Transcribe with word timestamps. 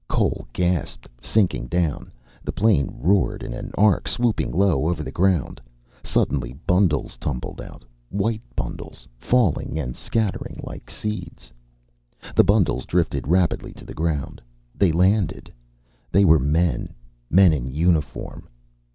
Cole 0.07 0.47
gasped, 0.51 1.07
sinking 1.21 1.67
down. 1.67 2.11
The 2.43 2.51
plane 2.51 2.89
roared 2.99 3.43
in 3.43 3.53
an 3.53 3.71
arc, 3.77 4.07
swooping 4.07 4.51
low 4.51 4.87
over 4.89 5.03
the 5.03 5.11
ground. 5.11 5.61
Suddenly 6.03 6.53
bundles 6.65 7.17
tumbled 7.17 7.61
out, 7.61 7.85
white 8.09 8.41
bundles 8.55 9.07
falling 9.19 9.77
and 9.77 9.95
scattering 9.95 10.59
like 10.63 10.89
seeds. 10.89 11.51
The 12.35 12.43
bundles 12.43 12.85
drifted 12.87 13.27
rapidly 13.27 13.73
to 13.73 13.85
the 13.85 13.93
ground. 13.93 14.41
They 14.73 14.91
landed. 14.91 15.53
They 16.11 16.25
were 16.25 16.39
men. 16.39 16.95
Men 17.29 17.53
in 17.53 17.67
uniform. 17.67 18.49